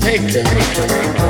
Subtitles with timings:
[0.00, 1.27] Take the.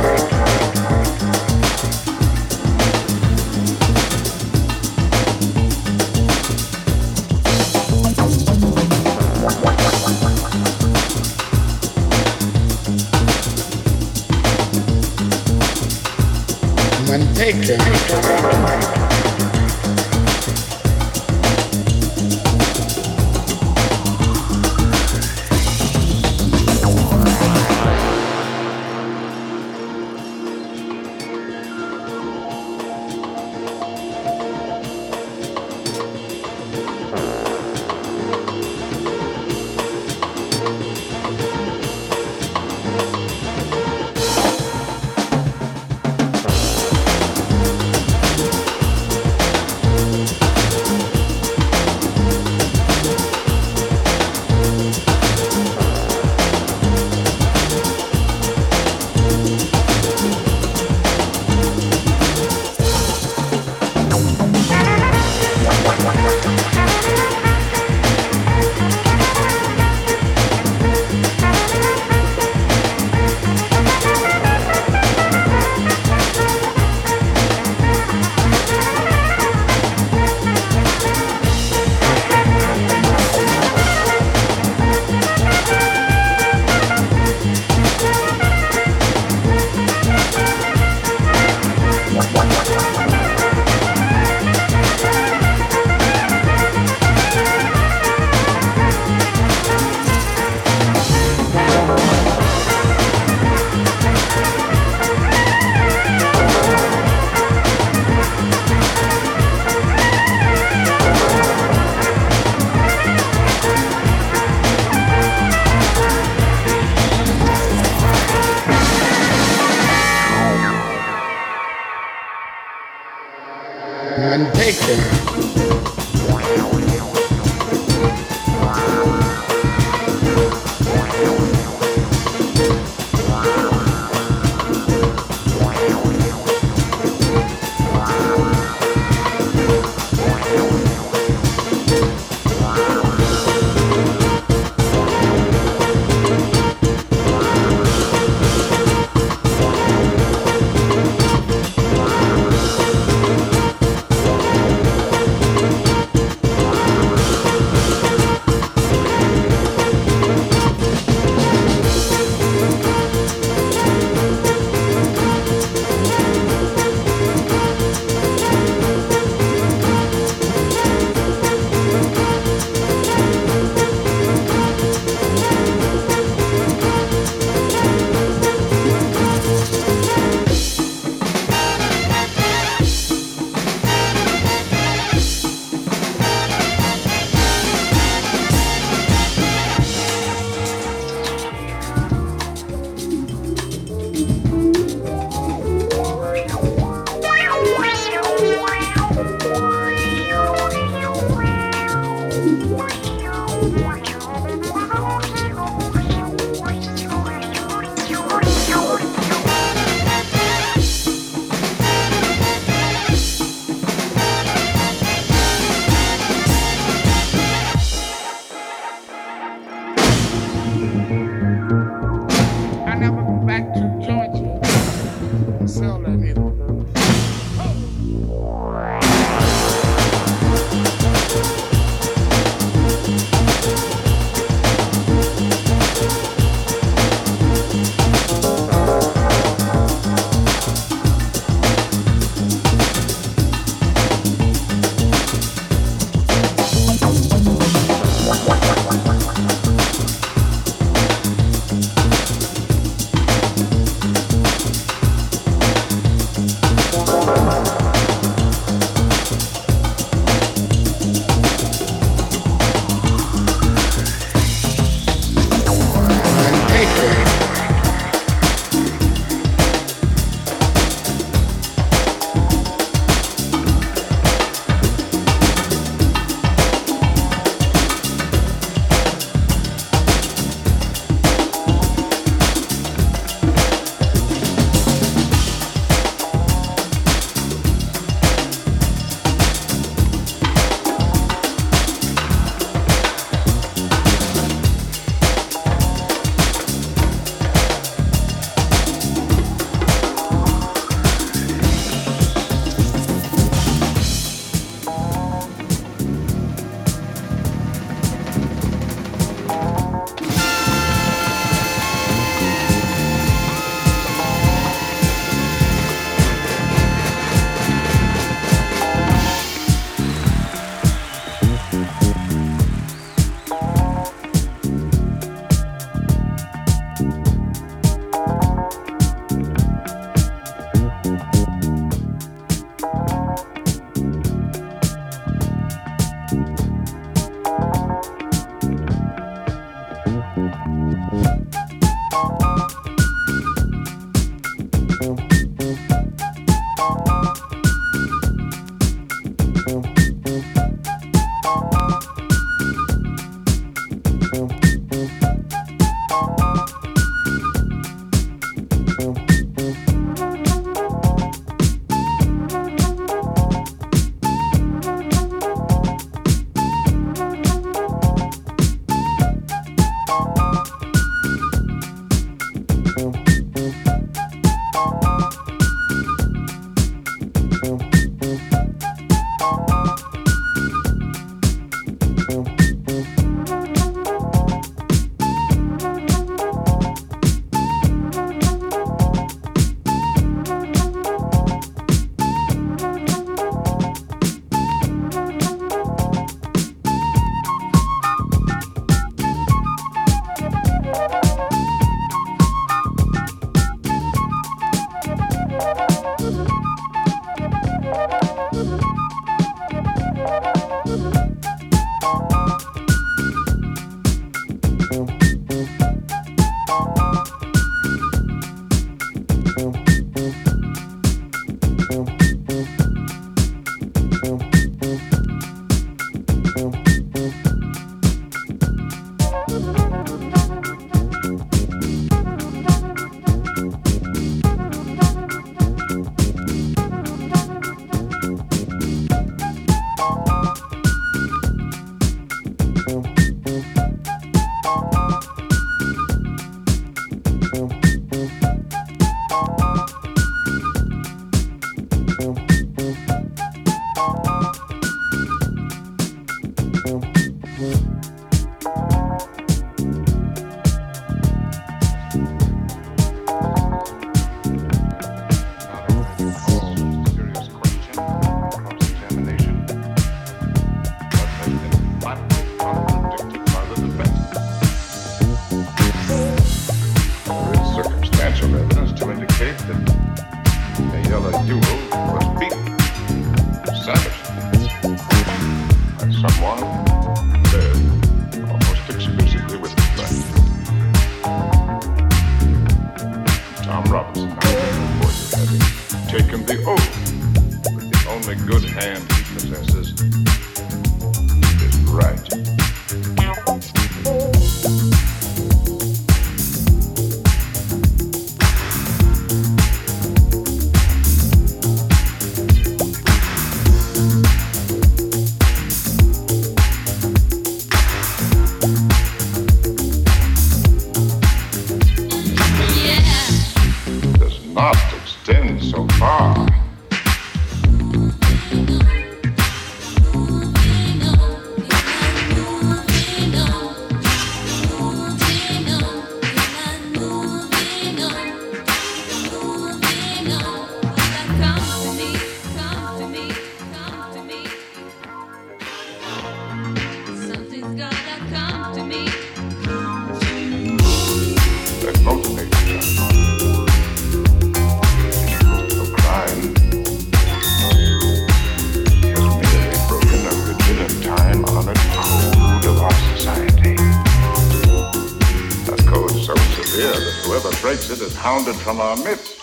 [567.89, 569.39] neglected and hounded from our midst.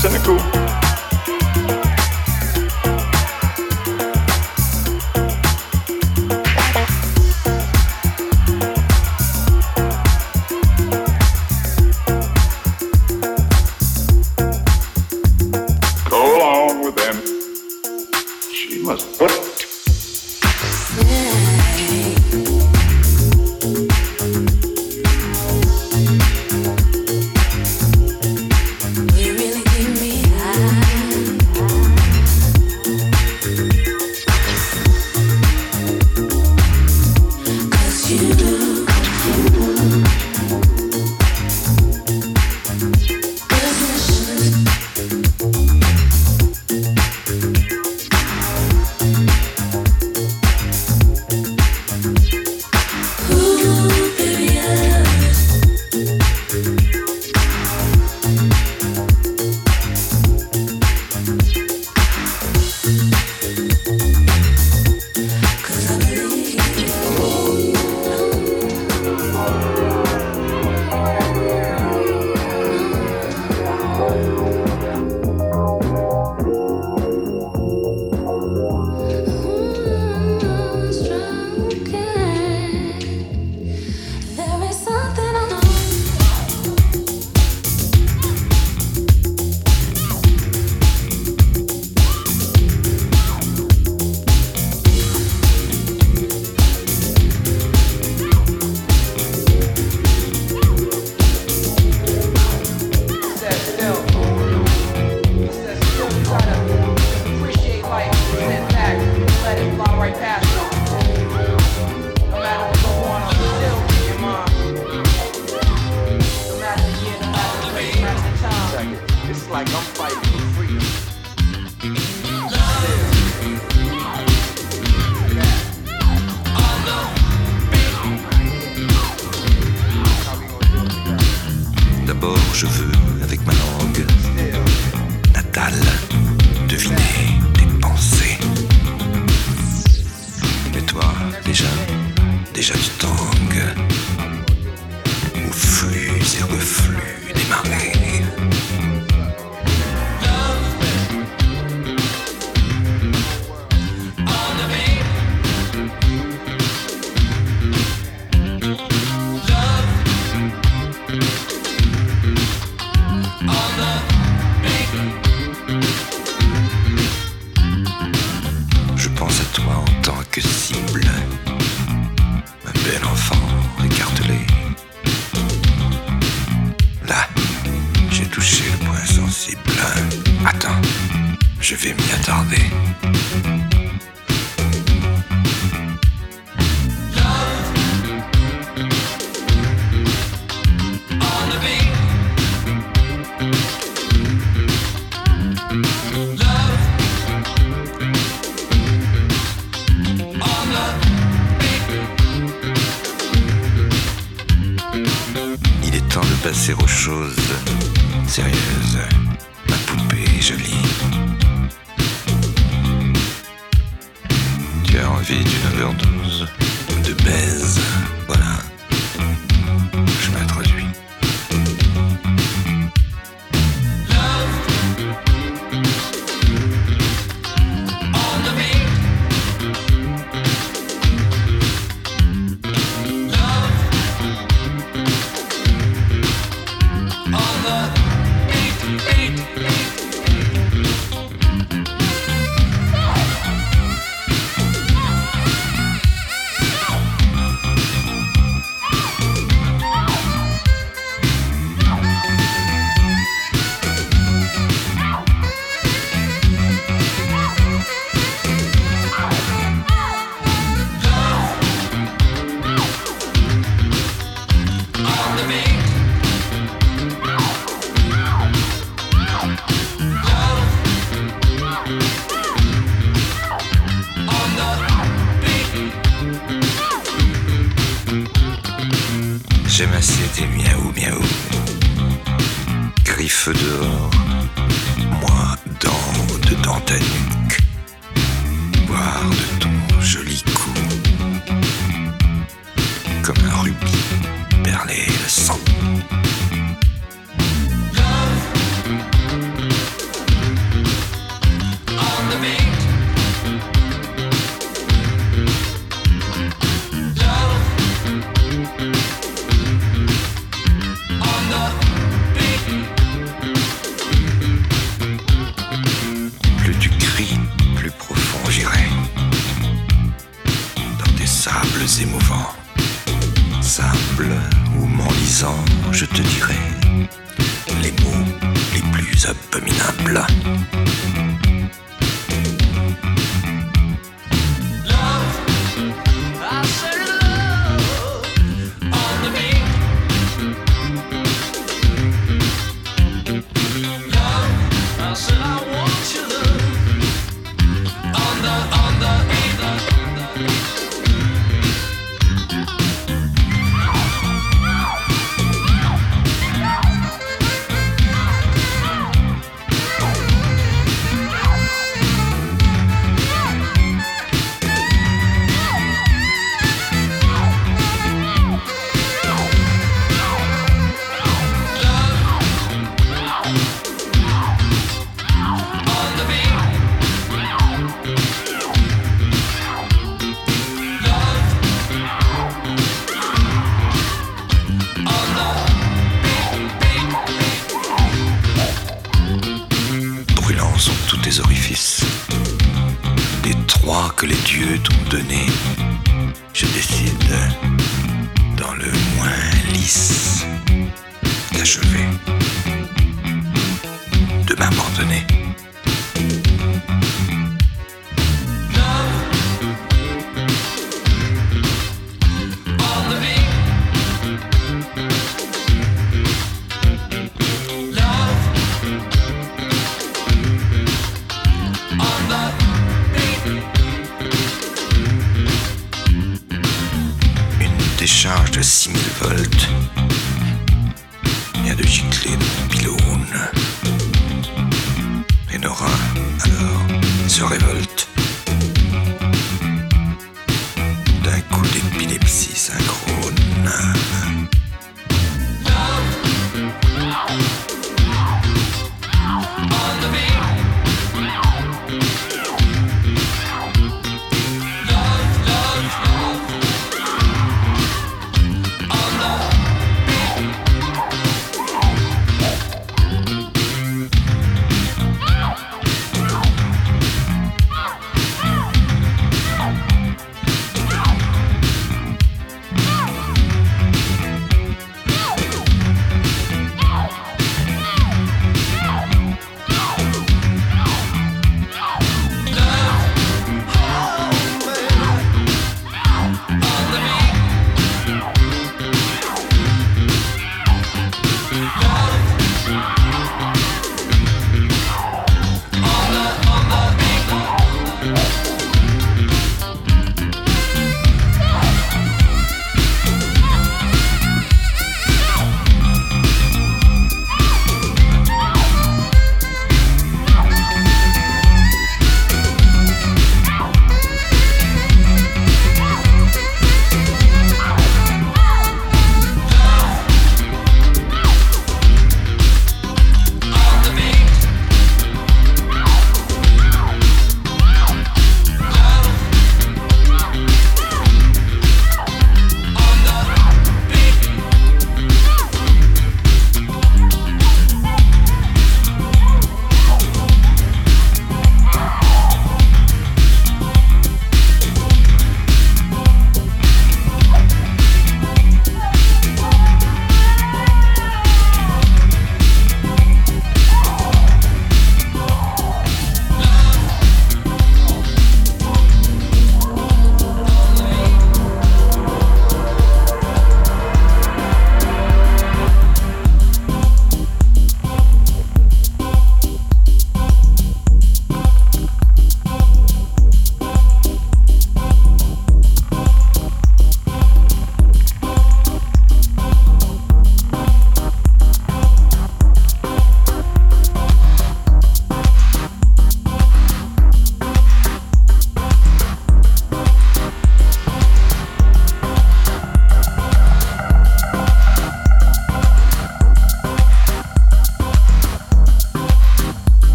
[0.00, 0.59] cynical